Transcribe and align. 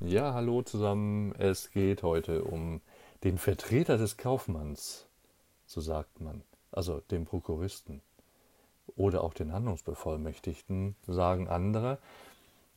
Ja, 0.00 0.34
hallo 0.34 0.62
zusammen. 0.62 1.32
Es 1.38 1.70
geht 1.70 2.02
heute 2.02 2.44
um 2.44 2.80
den 3.22 3.38
Vertreter 3.38 3.96
des 3.96 4.16
Kaufmanns, 4.16 5.06
so 5.66 5.80
sagt 5.80 6.20
man, 6.20 6.42
also 6.72 7.00
den 7.12 7.24
Prokuristen 7.24 8.02
oder 8.96 9.22
auch 9.22 9.32
den 9.34 9.52
Handlungsbevollmächtigten, 9.52 10.96
sagen 11.06 11.48
andere. 11.48 11.98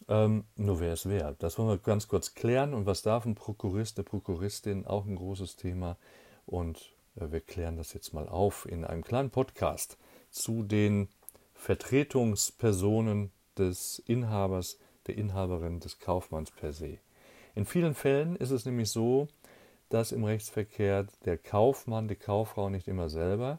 Ähm, 0.07 0.45
nur 0.55 0.79
wer 0.79 0.93
es 0.93 1.09
wer. 1.09 1.33
Das 1.39 1.57
wollen 1.57 1.69
wir 1.69 1.79
ganz 1.79 2.07
kurz 2.07 2.35
klären. 2.35 2.75
Und 2.75 2.85
was 2.85 3.01
darf 3.01 3.25
ein 3.25 3.35
Prokurist, 3.35 3.97
eine 3.97 4.05
Prokuristin, 4.05 4.85
auch 4.85 5.05
ein 5.05 5.15
großes 5.15 5.55
Thema. 5.55 5.97
Und 6.45 6.93
äh, 7.15 7.31
wir 7.31 7.41
klären 7.41 7.77
das 7.77 7.93
jetzt 7.93 8.13
mal 8.13 8.29
auf 8.29 8.67
in 8.69 8.85
einem 8.85 9.03
kleinen 9.03 9.31
Podcast 9.31 9.97
zu 10.29 10.61
den 10.63 11.09
Vertretungspersonen 11.55 13.31
des 13.57 13.99
Inhabers, 14.05 14.77
der 15.07 15.17
Inhaberin 15.17 15.79
des 15.79 15.99
Kaufmanns 15.99 16.51
per 16.51 16.71
se. 16.71 16.99
In 17.57 17.65
vielen 17.65 17.95
Fällen 17.95 18.35
ist 18.35 18.51
es 18.51 18.65
nämlich 18.67 18.91
so, 18.91 19.29
dass 19.89 20.11
im 20.11 20.23
Rechtsverkehr 20.23 21.07
der 21.25 21.39
Kaufmann, 21.39 22.07
die 22.07 22.15
Kauffrau 22.15 22.69
nicht 22.69 22.87
immer 22.87 23.09
selber 23.09 23.57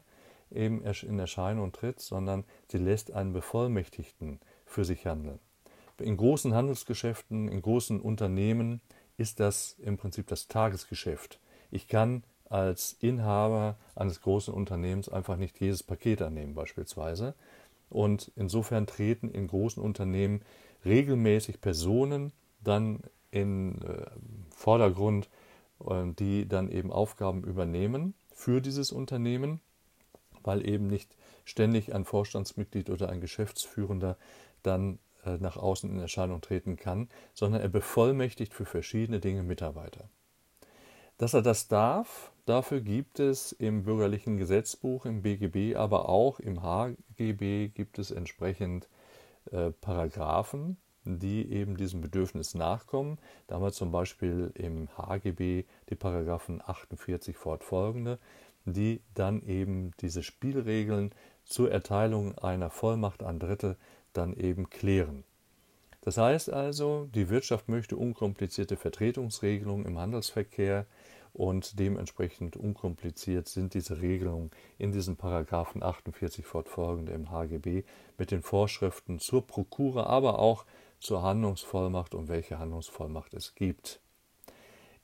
eben 0.53 0.85
in 0.85 1.19
Erscheinung 1.19 1.73
tritt, 1.73 1.99
sondern 1.99 2.45
sie 2.69 2.79
lässt 2.79 3.13
einen 3.13 3.33
Bevollmächtigten 3.33 4.39
für 4.65 4.85
sich 4.85 5.05
handeln. 5.05 5.41
In 5.99 6.17
großen 6.17 6.55
Handelsgeschäften, 6.55 7.49
in 7.49 7.61
großen 7.61 8.01
Unternehmen 8.01 8.83
ist 9.17 9.41
das 9.41 9.75
im 9.81 9.97
Prinzip 9.97 10.29
das 10.29 10.47
Tagesgeschäft. 10.47 11.41
Ich 11.73 11.89
kann 11.89 12.23
als 12.49 12.97
Inhaber 13.01 13.79
eines 13.97 14.21
großen 14.21 14.55
Unternehmens 14.55 15.09
einfach 15.09 15.37
nicht 15.37 15.59
jedes 15.61 15.83
Paket 15.83 16.23
annehmen 16.23 16.55
beispielsweise. 16.55 17.35
Und 17.91 18.31
insofern 18.37 18.87
treten 18.87 19.29
in 19.29 19.49
großen 19.49 19.83
Unternehmen 19.83 20.43
regelmäßig 20.85 21.61
Personen 21.61 22.31
dann 22.63 23.03
in 23.31 23.81
äh, 23.83 24.07
Vordergrund, 24.51 25.29
äh, 25.87 26.05
die 26.19 26.49
dann 26.49 26.69
eben 26.69 26.93
Aufgaben 26.93 27.45
übernehmen 27.45 28.15
für 28.35 28.61
dieses 28.61 28.93
Unternehmen, 28.93 29.61
weil 30.43 30.67
eben 30.69 30.87
nicht 30.87 31.17
ständig 31.45 31.95
ein 31.95 32.05
Vorstandsmitglied 32.05 32.91
oder 32.91 33.09
ein 33.09 33.21
Geschäftsführender 33.21 34.17
dann 34.63 34.99
äh, 35.25 35.37
nach 35.39 35.57
außen 35.57 35.91
in 35.91 35.99
Erscheinung 35.99 36.41
treten 36.41 36.77
kann, 36.77 37.09
sondern 37.35 37.61
er 37.61 37.69
bevollmächtigt 37.69 38.55
für 38.55 38.65
verschiedene 38.65 39.21
Dinge 39.21 39.43
Mitarbeiter. 39.43 40.09
Dass 41.17 41.35
er 41.35 41.43
das 41.43 41.67
darf, 41.67 42.33
dafür 42.47 42.81
gibt 42.81 43.19
es 43.19 43.51
im 43.53 43.83
bürgerlichen 43.83 44.37
Gesetzbuch, 44.37 45.05
im 45.05 45.23
BGB, 45.23 45.75
aber 45.77 46.09
auch 46.09 46.39
im 46.39 46.63
HGB 46.63 47.69
gibt 47.69 47.99
es 47.99 48.13
entsprechend 48.13 48.89
äh, 49.51 49.71
Paragraphen, 49.71 50.77
die 51.17 51.51
eben 51.51 51.77
diesem 51.77 52.03
Bedürfnis 52.03 52.55
nachkommen. 52.55 53.19
Da 53.47 53.55
haben 53.55 53.63
wir 53.63 53.73
zum 53.73 53.91
Beispiel 53.91 54.51
im 54.55 54.89
HGB 54.99 55.65
die 55.89 55.95
Paragraphen 55.95 56.61
48 56.65 57.37
fortfolgende, 57.37 58.19
die 58.67 59.01
dann 59.15 59.43
eben 59.43 59.93
diese 60.01 60.23
Spielregeln 60.23 61.15
zur 61.45 61.71
Erteilung 61.71 62.37
einer 62.37 62.69
Vollmacht 62.69 63.23
an 63.23 63.39
Dritte 63.39 63.77
dann 64.13 64.35
eben 64.35 64.69
klären. 64.69 65.25
Das 66.03 66.17
heißt 66.17 66.51
also, 66.51 67.09
die 67.15 67.29
Wirtschaft 67.29 67.69
möchte 67.69 67.97
unkomplizierte 67.97 68.77
Vertretungsregelungen 68.77 69.87
im 69.87 69.99
Handelsverkehr 69.99 70.87
und 71.33 71.79
dementsprechend 71.79 72.57
unkompliziert 72.57 73.49
sind 73.49 73.75
diese 73.75 74.01
Regelungen 74.01 74.51
in 74.79 74.93
diesen 74.93 75.17
Paragraphen 75.17 75.83
48 75.83 76.45
fortfolgende 76.45 77.13
im 77.13 77.31
HGB 77.31 77.85
mit 78.17 78.31
den 78.31 78.43
Vorschriften 78.43 79.19
zur 79.19 79.47
Prokura, 79.47 80.05
aber 80.05 80.39
auch 80.39 80.65
zur 81.01 81.23
Handlungsvollmacht 81.23 82.15
und 82.15 82.29
welche 82.29 82.59
Handlungsvollmacht 82.59 83.35
es 83.35 83.55
gibt. 83.55 84.01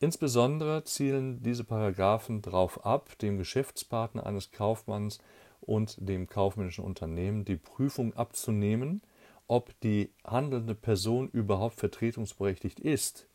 Insbesondere 0.00 0.84
zielen 0.84 1.42
diese 1.42 1.64
Paragraphen 1.64 2.42
darauf 2.42 2.84
ab, 2.84 3.16
dem 3.20 3.38
Geschäftspartner 3.38 4.26
eines 4.26 4.50
Kaufmanns 4.50 5.18
und 5.60 5.96
dem 5.98 6.26
kaufmännischen 6.26 6.84
Unternehmen 6.84 7.44
die 7.44 7.56
Prüfung 7.56 8.14
abzunehmen, 8.14 9.02
ob 9.46 9.78
die 9.80 10.10
handelnde 10.24 10.74
Person 10.74 11.28
überhaupt 11.28 11.76
vertretungsberechtigt 11.76 12.80
ist 12.80 13.26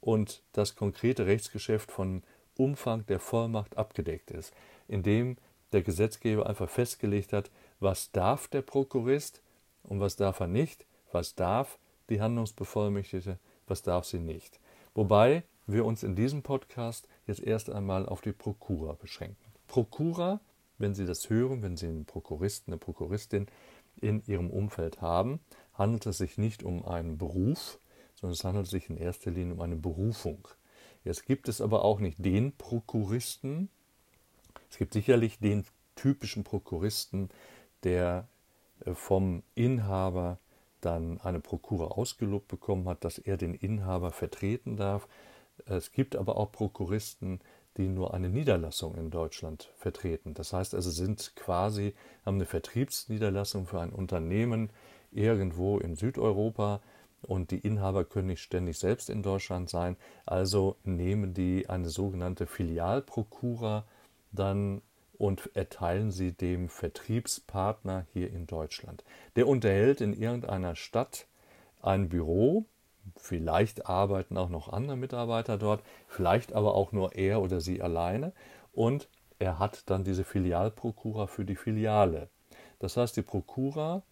und 0.00 0.42
das 0.52 0.76
konkrete 0.76 1.26
Rechtsgeschäft 1.26 1.90
von 1.90 2.22
Umfang 2.56 3.06
der 3.06 3.20
Vollmacht 3.20 3.78
abgedeckt 3.78 4.30
ist, 4.30 4.52
indem 4.88 5.36
der 5.72 5.82
Gesetzgeber 5.82 6.46
einfach 6.46 6.68
festgelegt 6.68 7.32
hat, 7.32 7.50
was 7.80 8.12
darf 8.12 8.48
der 8.48 8.62
Prokurist 8.62 9.40
und 9.82 10.00
was 10.00 10.16
darf 10.16 10.40
er 10.40 10.48
nicht, 10.48 10.84
was 11.12 11.34
darf 11.34 11.78
die 12.12 12.20
Handlungsbevollmächtigte, 12.20 13.38
was 13.66 13.82
darf 13.82 14.04
sie 14.04 14.18
nicht. 14.18 14.60
Wobei 14.94 15.44
wir 15.66 15.84
uns 15.84 16.02
in 16.02 16.14
diesem 16.14 16.42
Podcast 16.42 17.08
jetzt 17.26 17.42
erst 17.42 17.70
einmal 17.70 18.06
auf 18.06 18.20
die 18.20 18.32
Prokura 18.32 18.92
beschränken. 18.92 19.52
Prokura, 19.68 20.40
wenn 20.78 20.94
Sie 20.94 21.06
das 21.06 21.30
hören, 21.30 21.62
wenn 21.62 21.76
Sie 21.76 21.86
einen 21.86 22.04
Prokuristen, 22.04 22.72
eine 22.72 22.78
Prokuristin 22.78 23.46
in 24.00 24.22
Ihrem 24.26 24.50
Umfeld 24.50 25.00
haben, 25.00 25.40
handelt 25.74 26.06
es 26.06 26.18
sich 26.18 26.36
nicht 26.36 26.62
um 26.62 26.84
einen 26.84 27.16
Beruf, 27.16 27.78
sondern 28.14 28.34
es 28.34 28.44
handelt 28.44 28.66
sich 28.66 28.90
in 28.90 28.96
erster 28.96 29.30
Linie 29.30 29.54
um 29.54 29.60
eine 29.60 29.76
Berufung. 29.76 30.48
Jetzt 31.04 31.24
gibt 31.24 31.48
es 31.48 31.60
aber 31.60 31.84
auch 31.84 32.00
nicht 32.00 32.22
den 32.24 32.52
Prokuristen. 32.56 33.70
Es 34.70 34.78
gibt 34.78 34.92
sicherlich 34.92 35.38
den 35.38 35.64
typischen 35.94 36.44
Prokuristen, 36.44 37.30
der 37.82 38.28
äh, 38.84 38.94
vom 38.94 39.42
Inhaber 39.54 40.38
dann 40.84 41.20
eine 41.20 41.40
Prokura 41.40 41.86
ausgelobt 41.86 42.48
bekommen 42.48 42.88
hat, 42.88 43.04
dass 43.04 43.18
er 43.18 43.36
den 43.36 43.54
Inhaber 43.54 44.12
vertreten 44.12 44.76
darf. 44.76 45.08
Es 45.66 45.92
gibt 45.92 46.16
aber 46.16 46.36
auch 46.36 46.52
Prokuristen, 46.52 47.40
die 47.76 47.88
nur 47.88 48.12
eine 48.12 48.28
Niederlassung 48.28 48.96
in 48.96 49.10
Deutschland 49.10 49.72
vertreten. 49.76 50.34
Das 50.34 50.52
heißt 50.52 50.74
also, 50.74 50.90
sind 50.90 51.34
quasi, 51.36 51.94
haben 52.24 52.36
eine 52.36 52.46
Vertriebsniederlassung 52.46 53.66
für 53.66 53.80
ein 53.80 53.92
Unternehmen 53.92 54.70
irgendwo 55.10 55.78
in 55.78 55.94
Südeuropa 55.94 56.80
und 57.22 57.50
die 57.50 57.58
Inhaber 57.58 58.04
können 58.04 58.28
nicht 58.28 58.42
ständig 58.42 58.78
selbst 58.78 59.08
in 59.08 59.22
Deutschland 59.22 59.70
sein. 59.70 59.96
Also 60.26 60.76
nehmen 60.84 61.34
die 61.34 61.68
eine 61.68 61.88
sogenannte 61.88 62.46
Filialprokura 62.46 63.84
dann 64.32 64.82
und 65.18 65.50
erteilen 65.54 66.10
sie 66.10 66.32
dem 66.32 66.68
Vertriebspartner 66.68 68.06
hier 68.12 68.30
in 68.30 68.46
Deutschland. 68.46 69.04
Der 69.36 69.46
unterhält 69.46 70.00
in 70.00 70.12
irgendeiner 70.12 70.74
Stadt 70.74 71.26
ein 71.80 72.08
Büro, 72.08 72.64
vielleicht 73.16 73.86
arbeiten 73.86 74.36
auch 74.36 74.48
noch 74.48 74.72
andere 74.72 74.96
Mitarbeiter 74.96 75.58
dort, 75.58 75.82
vielleicht 76.08 76.52
aber 76.52 76.74
auch 76.74 76.92
nur 76.92 77.14
er 77.14 77.42
oder 77.42 77.60
sie 77.60 77.82
alleine 77.82 78.32
und 78.72 79.08
er 79.38 79.58
hat 79.58 79.90
dann 79.90 80.04
diese 80.04 80.24
Filialprokura 80.24 81.26
für 81.26 81.44
die 81.44 81.56
Filiale. 81.56 82.28
Das 82.78 82.96
heißt, 82.96 83.16
die 83.16 83.22
Prokura 83.22 84.02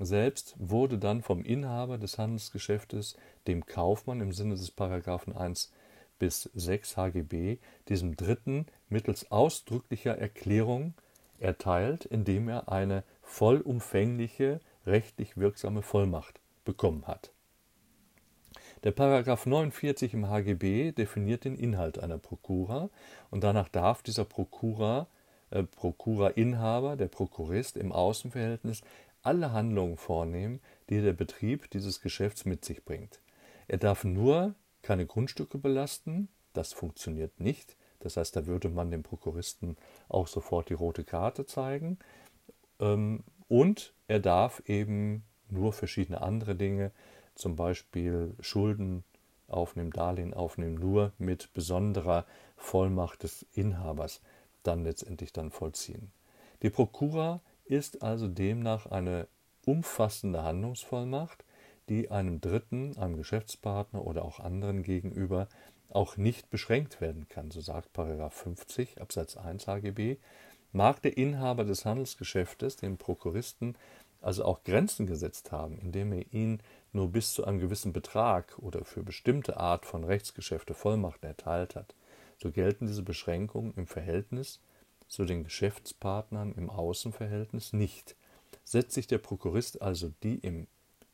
selbst 0.00 0.54
wurde 0.58 0.98
dann 0.98 1.22
vom 1.22 1.44
Inhaber 1.44 1.98
des 1.98 2.18
Handelsgeschäftes, 2.18 3.16
dem 3.46 3.66
Kaufmann 3.66 4.20
im 4.20 4.32
Sinne 4.32 4.54
des 4.54 4.70
Paragraphen 4.70 5.36
1 5.36 5.72
bis 6.20 6.48
6 6.54 6.96
HGB, 6.96 7.58
diesem 7.88 8.14
Dritten 8.14 8.66
mittels 8.88 9.32
ausdrücklicher 9.32 10.16
Erklärung 10.16 10.94
erteilt, 11.40 12.04
indem 12.04 12.48
er 12.48 12.70
eine 12.70 13.02
vollumfängliche, 13.22 14.60
rechtlich 14.86 15.36
wirksame 15.36 15.82
Vollmacht 15.82 16.40
bekommen 16.64 17.08
hat. 17.08 17.32
Der 18.84 18.92
Paragraph 18.92 19.46
49 19.46 20.14
im 20.14 20.28
HGB 20.28 20.92
definiert 20.92 21.44
den 21.44 21.56
Inhalt 21.56 21.98
einer 21.98 22.18
Prokura 22.18 22.90
und 23.30 23.42
danach 23.42 23.68
darf 23.68 24.02
dieser 24.02 24.24
Prokura, 24.24 25.08
äh, 25.50 25.64
Prokura-Inhaber, 25.64 26.96
der 26.96 27.08
Prokurist 27.08 27.76
im 27.76 27.92
Außenverhältnis 27.92 28.82
alle 29.22 29.52
Handlungen 29.52 29.96
vornehmen, 29.96 30.60
die 30.88 31.00
der 31.00 31.12
Betrieb 31.12 31.70
dieses 31.70 32.00
Geschäfts 32.00 32.44
mit 32.44 32.64
sich 32.64 32.84
bringt. 32.84 33.20
Er 33.68 33.78
darf 33.78 34.04
nur 34.04 34.54
keine 34.82 35.06
Grundstücke 35.06 35.58
belasten, 35.58 36.28
das 36.52 36.72
funktioniert 36.72 37.40
nicht. 37.40 37.76
Das 38.00 38.16
heißt, 38.16 38.34
da 38.34 38.46
würde 38.46 38.68
man 38.68 38.90
dem 38.90 39.02
Prokuristen 39.02 39.76
auch 40.08 40.26
sofort 40.26 40.70
die 40.70 40.74
rote 40.74 41.04
Karte 41.04 41.46
zeigen. 41.46 41.98
Ähm, 42.78 43.22
und 43.48 43.92
er 44.08 44.20
darf 44.20 44.62
eben 44.66 45.24
nur 45.48 45.72
verschiedene 45.72 46.22
andere 46.22 46.54
Dinge, 46.54 46.92
zum 47.34 47.56
Beispiel 47.56 48.34
Schulden 48.40 49.04
aufnehmen, 49.48 49.90
Darlehen 49.90 50.34
aufnehmen, 50.34 50.76
nur 50.76 51.12
mit 51.18 51.52
besonderer 51.52 52.24
Vollmacht 52.56 53.22
des 53.22 53.44
Inhabers 53.52 54.20
dann 54.62 54.84
letztendlich 54.84 55.32
dann 55.32 55.50
vollziehen. 55.50 56.12
Die 56.62 56.70
Prokura 56.70 57.40
ist 57.64 58.02
also 58.02 58.28
demnach 58.28 58.86
eine 58.86 59.26
umfassende 59.64 60.42
Handlungsvollmacht, 60.42 61.44
die 61.90 62.10
einem 62.10 62.40
Dritten, 62.40 62.96
einem 62.96 63.16
Geschäftspartner 63.16 64.06
oder 64.06 64.24
auch 64.24 64.40
anderen 64.40 64.82
gegenüber 64.82 65.48
auch 65.90 66.16
nicht 66.16 66.48
beschränkt 66.48 67.00
werden 67.00 67.28
kann, 67.28 67.50
so 67.50 67.60
sagt 67.60 67.90
50 67.94 69.00
Absatz 69.00 69.36
1 69.36 69.66
HGB, 69.66 70.16
mag 70.72 71.02
der 71.02 71.16
Inhaber 71.16 71.64
des 71.64 71.84
Handelsgeschäftes 71.84 72.76
dem 72.76 72.96
Prokuristen 72.96 73.76
also 74.20 74.44
auch 74.44 74.62
Grenzen 74.64 75.06
gesetzt 75.06 75.50
haben, 75.50 75.78
indem 75.78 76.12
er 76.12 76.32
ihn 76.32 76.62
nur 76.92 77.10
bis 77.10 77.32
zu 77.32 77.44
einem 77.44 77.58
gewissen 77.58 77.92
Betrag 77.92 78.58
oder 78.58 78.84
für 78.84 79.02
bestimmte 79.02 79.56
Art 79.56 79.86
von 79.86 80.04
Rechtsgeschäfte 80.04 80.74
Vollmachten 80.74 81.26
erteilt 81.26 81.74
hat, 81.74 81.94
so 82.38 82.50
gelten 82.50 82.86
diese 82.86 83.02
Beschränkungen 83.02 83.72
im 83.74 83.86
Verhältnis 83.86 84.60
zu 85.08 85.24
den 85.24 85.42
Geschäftspartnern 85.42 86.52
im 86.52 86.70
Außenverhältnis 86.70 87.72
nicht. 87.72 88.14
Setzt 88.62 88.92
sich 88.92 89.06
der 89.06 89.18
Prokurist 89.18 89.82
also 89.82 90.12
die 90.22 90.38
im 90.38 90.66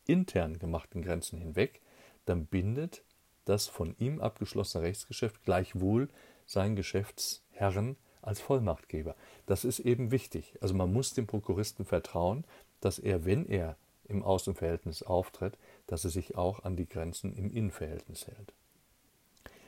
intern 0.07 0.59
gemachten 0.59 1.03
Grenzen 1.03 1.39
hinweg, 1.39 1.81
dann 2.25 2.47
bindet 2.47 3.03
das 3.45 3.67
von 3.67 3.95
ihm 3.99 4.21
abgeschlossene 4.21 4.85
Rechtsgeschäft 4.85 5.45
gleichwohl 5.45 6.09
seinen 6.47 6.77
Geschäftsherren 6.77 7.97
als 8.23 8.41
Vollmachtgeber. 8.41 9.15
Das 9.47 9.65
ist 9.65 9.79
eben 9.79 10.11
wichtig. 10.11 10.59
Also 10.61 10.75
man 10.75 10.93
muss 10.93 11.15
dem 11.15 11.27
Prokuristen 11.27 11.85
vertrauen, 11.85 12.45
dass 12.81 12.99
er, 12.99 13.25
wenn 13.25 13.47
er 13.47 13.77
im 14.05 14.23
Außenverhältnis 14.23 15.03
auftritt, 15.03 15.57
dass 15.87 16.05
er 16.05 16.11
sich 16.11 16.37
auch 16.37 16.65
an 16.65 16.77
die 16.77 16.89
Grenzen 16.89 17.33
im 17.35 17.51
Innenverhältnis 17.51 18.27
hält. 18.27 18.53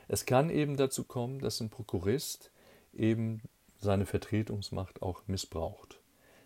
Es 0.07 0.25
kann 0.25 0.49
eben 0.49 0.75
dazu 0.75 1.03
kommen, 1.03 1.39
dass 1.39 1.59
ein 1.61 1.69
Prokurist 1.69 2.51
eben 2.93 3.41
seine 3.79 4.05
Vertretungsmacht 4.05 5.01
auch 5.01 5.21
missbraucht. 5.27 5.99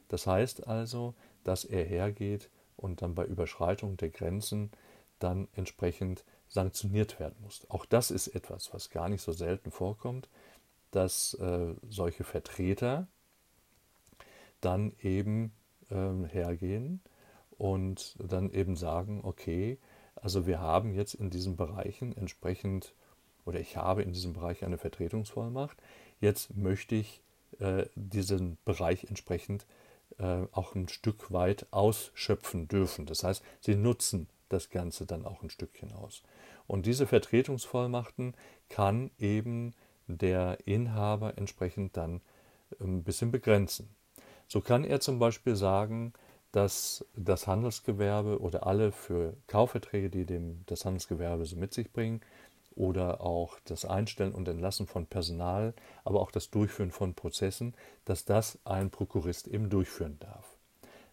Das 0.09 0.27
heißt 0.27 0.67
also, 0.67 1.15
dass 1.43 1.65
er 1.65 1.83
hergeht 1.83 2.49
und 2.83 3.01
dann 3.01 3.15
bei 3.15 3.25
Überschreitung 3.25 3.95
der 3.97 4.09
Grenzen 4.09 4.69
dann 5.19 5.47
entsprechend 5.53 6.25
sanktioniert 6.49 7.19
werden 7.19 7.37
muss. 7.41 7.65
Auch 7.69 7.85
das 7.85 8.11
ist 8.11 8.27
etwas, 8.27 8.73
was 8.73 8.89
gar 8.89 9.09
nicht 9.09 9.21
so 9.21 9.31
selten 9.31 9.71
vorkommt, 9.71 10.27
dass 10.91 11.33
äh, 11.35 11.73
solche 11.89 12.23
Vertreter 12.23 13.07
dann 14.61 14.93
eben 15.01 15.53
äh, 15.89 16.27
hergehen 16.27 17.01
und 17.57 18.15
dann 18.19 18.51
eben 18.51 18.75
sagen, 18.75 19.21
okay, 19.23 19.79
also 20.15 20.45
wir 20.45 20.59
haben 20.59 20.93
jetzt 20.93 21.15
in 21.15 21.29
diesen 21.29 21.55
Bereichen 21.55 22.15
entsprechend, 22.15 22.93
oder 23.45 23.59
ich 23.59 23.77
habe 23.77 24.03
in 24.03 24.11
diesem 24.11 24.33
Bereich 24.33 24.63
eine 24.63 24.77
Vertretungsvollmacht, 24.77 25.77
jetzt 26.19 26.55
möchte 26.55 26.95
ich 26.95 27.21
äh, 27.59 27.85
diesen 27.95 28.57
Bereich 28.65 29.05
entsprechend 29.05 29.63
äh, 29.63 29.82
auch 30.19 30.75
ein 30.75 30.87
Stück 30.87 31.31
weit 31.31 31.65
ausschöpfen 31.71 32.67
dürfen. 32.67 33.05
Das 33.05 33.23
heißt, 33.23 33.43
sie 33.59 33.75
nutzen 33.75 34.27
das 34.49 34.69
Ganze 34.69 35.05
dann 35.05 35.25
auch 35.25 35.41
ein 35.43 35.49
Stückchen 35.49 35.91
aus. 35.91 36.23
Und 36.67 36.85
diese 36.85 37.07
Vertretungsvollmachten 37.07 38.35
kann 38.69 39.11
eben 39.17 39.73
der 40.07 40.57
Inhaber 40.65 41.37
entsprechend 41.37 41.97
dann 41.97 42.21
ähm, 42.79 42.97
ein 42.97 43.03
bisschen 43.03 43.31
begrenzen. 43.31 43.89
So 44.47 44.61
kann 44.61 44.83
er 44.83 44.99
zum 44.99 45.19
Beispiel 45.19 45.55
sagen, 45.55 46.13
dass 46.51 47.03
das 47.15 47.47
Handelsgewerbe 47.47 48.39
oder 48.39 48.67
alle 48.67 48.91
für 48.91 49.35
Kaufverträge, 49.47 50.09
die 50.09 50.25
dem, 50.25 50.63
das 50.67 50.85
Handelsgewerbe 50.85 51.45
so 51.45 51.55
mit 51.55 51.73
sich 51.73 51.91
bringen, 51.91 52.21
oder 52.75 53.21
auch 53.21 53.59
das 53.65 53.85
Einstellen 53.85 54.33
und 54.33 54.47
Entlassen 54.47 54.87
von 54.87 55.05
Personal, 55.05 55.73
aber 56.03 56.21
auch 56.21 56.31
das 56.31 56.49
Durchführen 56.49 56.91
von 56.91 57.13
Prozessen, 57.13 57.73
dass 58.05 58.25
das 58.25 58.59
ein 58.65 58.89
Prokurist 58.89 59.47
eben 59.47 59.69
durchführen 59.69 60.17
darf. 60.19 60.57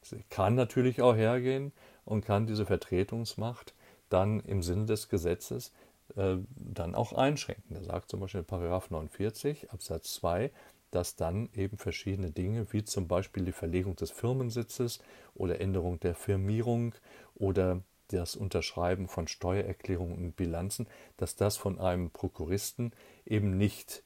Es 0.03 0.15
kann 0.31 0.55
natürlich 0.55 1.03
auch 1.03 1.15
hergehen 1.15 1.73
und 2.05 2.25
kann 2.25 2.47
diese 2.47 2.67
Vertretungsmacht 2.67 3.75
dann 4.09 4.41
im 4.41 4.63
Sinne 4.63 4.87
des 4.87 5.09
Gesetzes 5.09 5.73
äh, 6.17 6.37
dann 6.57 6.95
auch 6.95 7.13
einschränken. 7.13 7.75
Da 7.75 7.83
sagt 7.83 8.11
zum 8.11 8.21
Beispiel 8.21 8.43
Paragraph 8.43 8.91
49 8.91 9.71
Absatz 9.71 10.15
2, 10.15 10.51
dass 10.91 11.15
dann 11.15 11.49
eben 11.55 11.79
verschiedene 11.79 12.31
Dinge, 12.31 12.73
wie 12.73 12.83
zum 12.85 13.07
Beispiel 13.07 13.45
die 13.45 13.53
Verlegung 13.53 13.95
des 13.97 14.11
Firmensitzes 14.11 14.99
oder 15.35 15.61
Änderung 15.61 16.01
der 16.01 16.15
Firmierung 16.15 16.95
oder 17.35 17.83
das 18.17 18.37
Unterschreiben 18.37 19.09
von 19.09 19.29
Steuererklärungen 19.29 20.17
und 20.17 20.37
Bilanzen, 20.37 20.87
dass 21.17 21.37
das 21.37 21.57
von 21.57 21.79
einem 21.79 22.11
Prokuristen 22.11 22.93
eben 23.25 23.57
nicht 23.57 24.03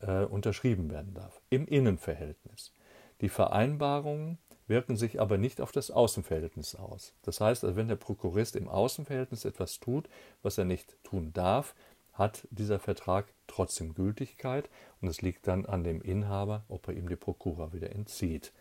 äh, 0.00 0.24
unterschrieben 0.24 0.90
werden 0.90 1.14
darf. 1.14 1.40
Im 1.50 1.66
Innenverhältnis. 1.66 2.72
Die 3.20 3.28
Vereinbarungen 3.28 4.38
wirken 4.66 4.96
sich 4.96 5.20
aber 5.20 5.38
nicht 5.38 5.60
auf 5.60 5.72
das 5.72 5.90
Außenverhältnis 5.90 6.74
aus. 6.74 7.14
Das 7.22 7.40
heißt, 7.40 7.64
also 7.64 7.76
wenn 7.76 7.88
der 7.88 7.96
Prokurist 7.96 8.56
im 8.56 8.68
Außenverhältnis 8.68 9.44
etwas 9.44 9.78
tut, 9.78 10.08
was 10.42 10.58
er 10.58 10.64
nicht 10.64 10.96
tun 11.04 11.32
darf, 11.32 11.74
hat 12.14 12.46
dieser 12.50 12.78
Vertrag 12.78 13.26
trotzdem 13.46 13.94
Gültigkeit 13.94 14.70
und 15.00 15.08
es 15.08 15.20
liegt 15.20 15.46
dann 15.46 15.66
an 15.66 15.84
dem 15.84 16.00
Inhaber, 16.00 16.64
ob 16.68 16.88
er 16.88 16.94
ihm 16.94 17.08
die 17.08 17.16
Prokura 17.16 17.72
wieder 17.72 17.90
entzieht. 17.90 18.52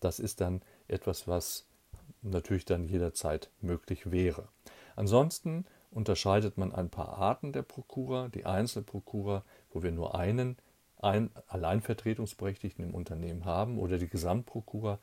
Das 0.00 0.18
ist 0.18 0.40
dann 0.40 0.62
etwas, 0.88 1.26
was 1.26 1.66
natürlich 2.24 2.64
dann 2.64 2.88
jederzeit 2.88 3.50
möglich 3.60 4.10
wäre. 4.10 4.48
Ansonsten 4.96 5.66
unterscheidet 5.90 6.58
man 6.58 6.72
ein 6.72 6.90
paar 6.90 7.18
Arten 7.18 7.52
der 7.52 7.62
Prokura, 7.62 8.28
die 8.28 8.46
Einzelprokura, 8.46 9.44
wo 9.72 9.82
wir 9.82 9.92
nur 9.92 10.14
einen 10.14 10.56
ein 11.04 11.30
Alleinvertretungsberechtigten 11.48 12.84
im 12.84 12.94
Unternehmen 12.94 13.44
haben 13.44 13.78
oder 13.78 13.98
die 13.98 14.08
Gesamtprokura, 14.08 14.98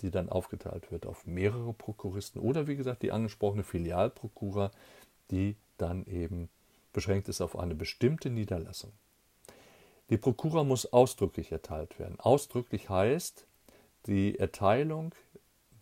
die 0.00 0.10
dann 0.10 0.30
aufgeteilt 0.30 0.90
wird 0.90 1.06
auf 1.06 1.26
mehrere 1.26 1.72
Prokuristen 1.74 2.40
oder 2.40 2.66
wie 2.66 2.76
gesagt 2.76 3.02
die 3.02 3.12
angesprochene 3.12 3.62
Filialprokura, 3.62 4.70
die 5.30 5.56
dann 5.76 6.06
eben 6.06 6.48
beschränkt 6.92 7.28
ist 7.28 7.40
auf 7.40 7.58
eine 7.58 7.74
bestimmte 7.74 8.30
Niederlassung. 8.30 8.92
Die 10.10 10.16
Prokura 10.16 10.64
muss 10.64 10.92
ausdrücklich 10.92 11.52
erteilt 11.52 11.98
werden. 11.98 12.18
Ausdrücklich 12.20 12.88
heißt, 12.88 13.46
die 14.06 14.38
Erteilung 14.38 15.14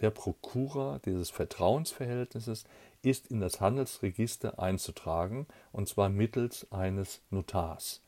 der 0.00 0.10
Prokura 0.10 1.00
dieses 1.04 1.30
Vertrauensverhältnisses 1.30 2.64
ist 3.02 3.28
in 3.28 3.40
das 3.40 3.60
Handelsregister 3.60 4.58
einzutragen, 4.58 5.46
und 5.72 5.88
zwar 5.88 6.08
mittels 6.08 6.70
eines 6.70 7.20
Notars. 7.30 8.00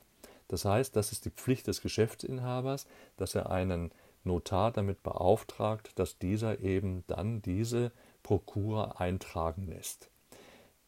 Das 0.48 0.64
heißt, 0.64 0.94
das 0.94 1.12
ist 1.12 1.24
die 1.24 1.30
Pflicht 1.30 1.66
des 1.66 1.80
Geschäftsinhabers, 1.80 2.86
dass 3.16 3.34
er 3.34 3.50
einen 3.50 3.90
Notar 4.24 4.72
damit 4.72 5.02
beauftragt, 5.02 5.98
dass 5.98 6.18
dieser 6.18 6.60
eben 6.60 7.04
dann 7.06 7.42
diese 7.42 7.92
Prokura 8.22 8.92
eintragen 8.98 9.66
lässt. 9.66 10.08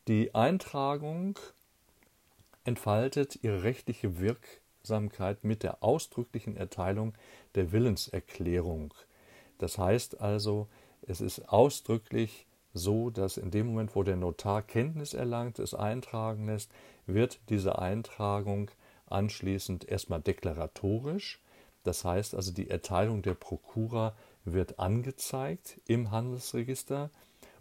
Die 0.09 0.35
Eintragung 0.35 1.39
entfaltet 2.65 3.43
ihre 3.43 3.63
rechtliche 3.63 4.19
Wirksamkeit 4.19 5.45
mit 5.45 5.63
der 5.63 5.83
ausdrücklichen 5.83 6.57
Erteilung 6.57 7.15
der 7.55 7.73
Willenserklärung. 7.73 8.95
Das 9.59 9.79
heißt 9.79 10.21
also, 10.21 10.69
es 11.07 11.21
ist 11.21 11.49
ausdrücklich 11.49 12.47
so, 12.75 13.11
dass 13.11 13.37
in 13.37 13.51
dem 13.51 13.69
Moment, 13.69 13.97
wo 13.97 14.03
der 14.03 14.17
Notar 14.17 14.63
Kenntnis 14.63 15.15
erlangt, 15.15 15.59
es 15.59 15.75
eintragen 15.75 16.47
lässt, 16.47 16.71
wird 17.07 17.41
diese 17.49 17.79
Eintragung 17.79 18.71
anschließend 19.07 19.89
erstmal 19.89 20.21
deklaratorisch 20.21 21.41
das 21.87 22.05
heißt 22.05 22.35
also, 22.35 22.53
die 22.53 22.69
Erteilung 22.69 23.23
der 23.23 23.35
Prokura 23.35 24.17
wird 24.45 24.81
angezeigt 24.81 25.81
im 25.87 26.11
Handelsregister 26.11 27.11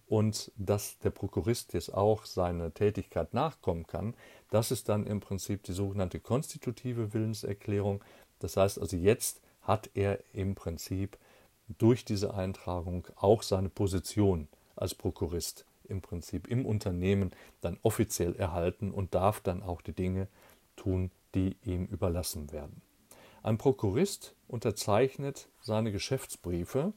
und 0.08 0.52
dass 0.58 0.98
der 1.00 1.12
Prokurist 1.12 1.74
jetzt 1.74 1.94
auch 1.94 2.26
seiner 2.26 2.74
Tätigkeit 2.74 3.36
nachkommen 3.36 3.86
kann, 3.86 4.16
das 4.50 4.72
ist 4.72 4.90
dann 4.90 5.06
im 5.06 5.20
Prinzip 5.20 5.62
die 5.64 5.74
sogenannte 5.74 6.20
konstitutive 6.20 7.14
Willenserklärung. 7.14 8.04
Das 8.40 8.58
heißt 8.58 8.80
also, 8.80 8.98
jetzt 8.98 9.42
hat 9.62 9.92
er 9.94 10.20
im 10.34 10.56
Prinzip 10.56 11.18
durch 11.68 12.06
diese 12.06 12.34
Eintragung 12.34 13.08
auch 13.16 13.42
seine 13.44 13.70
Position 13.70 14.48
als 14.76 14.94
Prokurist 14.94 15.66
im 15.84 16.02
Prinzip 16.02 16.48
im 16.48 16.66
Unternehmen 16.66 17.32
dann 17.62 17.78
offiziell 17.84 18.36
erhalten 18.36 18.92
und 18.92 19.14
darf 19.14 19.40
dann 19.42 19.64
auch 19.64 19.82
die 19.82 19.94
Dinge 19.94 20.28
tun, 20.76 21.12
die 21.34 21.58
ihm 21.64 21.86
überlassen 21.86 22.52
werden. 22.52 22.82
Ein 23.44 23.58
Prokurist 23.58 24.34
unterzeichnet 24.48 25.50
seine 25.62 25.92
Geschäftsbriefe 25.92 26.94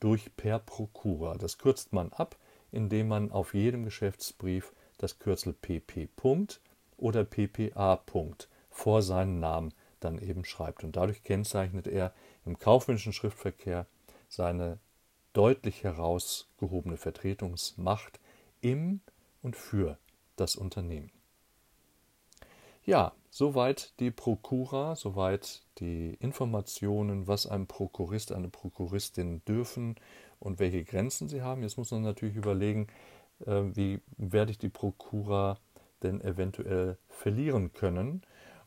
durch 0.00 0.36
per 0.36 0.58
Prokura. 0.58 1.36
Das 1.38 1.58
kürzt 1.58 1.92
man 1.92 2.12
ab, 2.12 2.36
indem 2.72 3.08
man 3.08 3.30
auf 3.30 3.54
jedem 3.54 3.84
Geschäftsbrief 3.84 4.72
das 4.98 5.18
Kürzel 5.18 5.52
PP. 5.52 6.08
oder 6.96 7.24
PPA. 7.24 8.02
vor 8.70 9.02
seinen 9.02 9.40
Namen 9.40 9.72
dann 10.00 10.18
eben 10.18 10.44
schreibt. 10.44 10.84
Und 10.84 10.96
dadurch 10.96 11.22
kennzeichnet 11.22 11.86
er 11.86 12.12
im 12.44 12.58
kaufmännischen 12.58 13.12
Schriftverkehr 13.12 13.86
seine 14.28 14.78
deutlich 15.32 15.84
herausgehobene 15.84 16.96
Vertretungsmacht 16.96 18.20
im 18.60 19.00
und 19.42 19.56
für 19.56 19.98
das 20.36 20.56
Unternehmen. 20.56 21.10
Ja, 22.84 23.12
soweit 23.30 23.92
die 24.00 24.10
Prokura, 24.10 24.96
soweit 24.96 25.62
die 25.78 26.14
Informationen, 26.20 27.28
was 27.28 27.46
ein 27.46 27.66
Prokurist, 27.66 28.32
eine 28.32 28.48
Prokuristin 28.48 29.44
dürfen 29.44 29.94
und 30.40 30.58
welche 30.58 30.84
Grenzen 30.84 31.28
sie 31.28 31.42
haben. 31.42 31.62
Jetzt 31.62 31.76
muss 31.76 31.92
man 31.92 32.02
natürlich 32.02 32.34
überlegen, 32.34 32.88
äh, 33.46 33.62
wie 33.74 34.00
werde 34.16 34.50
ich 34.50 34.58
die 34.58 34.68
Prokura 34.68 35.58
denn 36.02 36.20
eventuell 36.20 36.98
verlieren 37.08 37.72
können. 37.72 38.22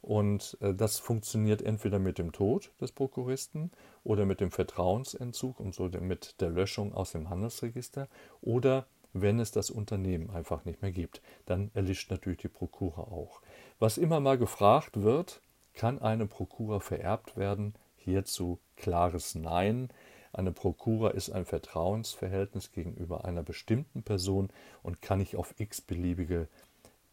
Und 0.06 0.56
äh, 0.62 0.76
das 0.76 1.00
funktioniert 1.00 1.64
entweder 1.64 1.98
mit 1.98 2.20
dem 2.20 2.32
Tod 2.32 2.70
des 2.80 2.92
Prokuristen 2.92 3.72
oder 4.04 4.28
mit 4.28 4.40
dem 4.40 4.52
Vertrauensentzug 4.52 5.60
und 5.60 5.74
so 5.74 5.90
mit 6.00 6.40
der 6.42 6.52
Löschung 6.52 6.94
aus 6.94 7.14
dem 7.14 7.32
Handelsregister 7.32 8.08
oder 8.40 8.86
wenn 9.14 9.40
es 9.40 9.50
das 9.50 9.72
Unternehmen 9.72 10.30
einfach 10.30 10.64
nicht 10.64 10.84
mehr 10.84 10.92
gibt. 10.92 11.24
Dann 11.48 11.72
erlischt 11.74 12.12
natürlich 12.12 12.38
die 12.38 12.50
Prokura 12.50 13.02
auch. 13.02 13.42
Was 13.80 13.98
immer 13.98 14.20
mal 14.20 14.38
gefragt 14.38 15.02
wird, 15.02 15.42
kann 15.74 16.00
eine 16.00 16.28
Prokura 16.28 16.82
vererbt 16.82 17.36
werden? 17.36 17.74
Hierzu 17.98 18.60
klares 18.76 19.34
Nein. 19.34 19.90
Eine 20.34 20.52
Prokura 20.52 21.10
ist 21.10 21.32
ein 21.32 21.46
Vertrauensverhältnis 21.46 22.72
gegenüber 22.74 23.26
einer 23.26 23.42
bestimmten 23.42 24.04
Person 24.04 24.52
und 24.84 25.02
kann 25.02 25.18
nicht 25.18 25.36
auf 25.36 25.56
x-beliebige 25.58 26.48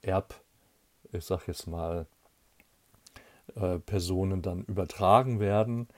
Erb, 0.02 0.34
ich 1.12 1.24
sag 1.24 1.46
jetzt 1.46 1.66
mal, 1.66 2.06
äh, 3.56 3.78
Personen 3.78 4.42
dann 4.42 4.64
übertragen 4.64 5.40
werden, 5.40 5.88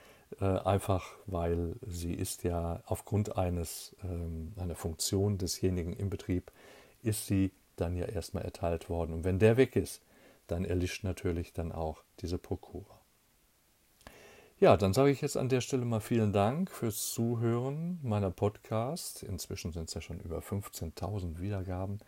äh, 0.40 0.44
einfach 0.44 1.06
weil 1.26 1.76
sie 1.86 2.14
ist 2.14 2.42
ja 2.44 2.82
aufgrund 2.86 3.36
eines, 3.36 3.94
ähm, 4.02 4.52
einer 4.56 4.74
Funktion 4.74 5.38
desjenigen 5.38 5.92
im 5.92 6.10
Betrieb, 6.10 6.50
ist 7.02 7.26
sie 7.26 7.52
dann 7.76 7.96
ja 7.96 8.06
erstmal 8.06 8.44
erteilt 8.44 8.88
worden. 8.88 9.12
Und 9.12 9.24
wenn 9.24 9.38
der 9.38 9.56
weg 9.56 9.76
ist, 9.76 10.02
dann 10.46 10.64
erlischt 10.64 11.04
natürlich 11.04 11.52
dann 11.52 11.72
auch 11.72 12.02
diese 12.20 12.38
Prokura. 12.38 13.00
Ja, 14.60 14.76
dann 14.76 14.92
sage 14.92 15.10
ich 15.10 15.20
jetzt 15.20 15.36
an 15.36 15.48
der 15.48 15.60
Stelle 15.60 15.84
mal 15.84 16.00
vielen 16.00 16.32
Dank 16.32 16.70
fürs 16.70 17.12
Zuhören 17.12 17.98
meiner 18.02 18.30
Podcast. 18.30 19.22
Inzwischen 19.22 19.72
sind 19.72 19.88
es 19.88 19.94
ja 19.94 20.00
schon 20.00 20.20
über 20.20 20.38
15.000 20.38 21.40
Wiedergaben. 21.40 21.98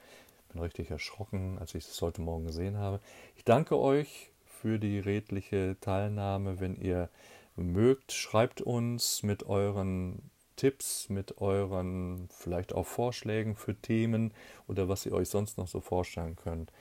Bin 0.52 0.62
richtig 0.62 0.90
erschrocken, 0.90 1.58
als 1.58 1.74
ich 1.74 1.84
es 1.84 2.00
heute 2.00 2.22
Morgen 2.22 2.46
gesehen 2.46 2.78
habe. 2.78 3.00
Ich 3.34 3.44
danke 3.44 3.76
euch 3.78 4.30
für 4.60 4.78
die 4.78 4.98
redliche 4.98 5.76
Teilnahme. 5.80 6.60
Wenn 6.60 6.76
ihr 6.76 7.08
mögt, 7.56 8.12
schreibt 8.12 8.60
uns 8.60 9.22
mit 9.22 9.46
euren 9.46 10.30
Tipps, 10.56 11.08
mit 11.08 11.38
euren 11.40 12.28
vielleicht 12.30 12.74
auch 12.74 12.86
Vorschlägen 12.86 13.56
für 13.56 13.74
Themen 13.74 14.32
oder 14.66 14.88
was 14.88 15.06
ihr 15.06 15.12
euch 15.12 15.28
sonst 15.28 15.58
noch 15.58 15.68
so 15.68 15.80
vorstellen 15.80 16.36
könnt. 16.36 16.72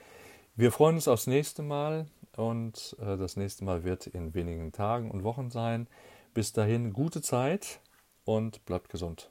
Wir 0.56 0.72
freuen 0.72 0.96
uns 0.96 1.08
aufs 1.08 1.26
nächste 1.26 1.62
Mal 1.62 2.06
und 2.36 2.96
äh, 3.00 3.16
das 3.16 3.36
nächste 3.36 3.64
Mal 3.64 3.84
wird 3.84 4.06
in 4.06 4.34
wenigen 4.34 4.72
Tagen 4.72 5.10
und 5.10 5.22
Wochen 5.22 5.50
sein. 5.50 5.86
Bis 6.32 6.52
dahin 6.52 6.92
gute 6.92 7.20
Zeit 7.20 7.80
und 8.24 8.64
bleibt 8.64 8.88
gesund. 8.88 9.30